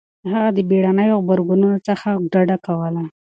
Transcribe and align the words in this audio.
هغه 0.31 0.49
د 0.57 0.59
بېړنيو 0.69 1.15
غبرګونونو 1.23 1.77
څخه 1.87 2.07
ډډه 2.31 2.57
کوله. 2.65 3.03